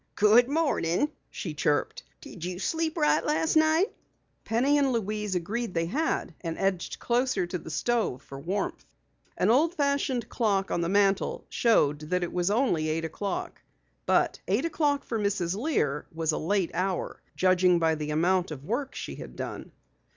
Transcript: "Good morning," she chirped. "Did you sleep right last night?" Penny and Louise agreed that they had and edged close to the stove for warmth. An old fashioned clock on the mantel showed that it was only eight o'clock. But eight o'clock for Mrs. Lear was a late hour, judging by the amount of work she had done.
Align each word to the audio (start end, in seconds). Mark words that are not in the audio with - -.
"Good 0.15 0.49
morning," 0.49 1.11
she 1.29 1.53
chirped. 1.53 2.01
"Did 2.21 2.43
you 2.43 2.57
sleep 2.57 2.97
right 2.97 3.23
last 3.23 3.55
night?" 3.55 3.91
Penny 4.43 4.79
and 4.79 4.91
Louise 4.91 5.35
agreed 5.35 5.75
that 5.75 5.79
they 5.79 5.85
had 5.85 6.33
and 6.43 6.57
edged 6.57 6.97
close 6.97 7.35
to 7.35 7.45
the 7.45 7.69
stove 7.69 8.23
for 8.23 8.39
warmth. 8.39 8.83
An 9.37 9.51
old 9.51 9.75
fashioned 9.75 10.27
clock 10.27 10.71
on 10.71 10.81
the 10.81 10.89
mantel 10.89 11.45
showed 11.49 11.99
that 11.99 12.23
it 12.23 12.33
was 12.33 12.49
only 12.49 12.89
eight 12.89 13.05
o'clock. 13.05 13.61
But 14.07 14.39
eight 14.47 14.65
o'clock 14.65 15.03
for 15.03 15.19
Mrs. 15.19 15.55
Lear 15.55 16.07
was 16.11 16.31
a 16.31 16.37
late 16.39 16.71
hour, 16.73 17.21
judging 17.35 17.77
by 17.77 17.93
the 17.93 18.09
amount 18.09 18.49
of 18.49 18.65
work 18.65 18.95
she 18.95 19.13
had 19.17 19.35
done. 19.35 19.71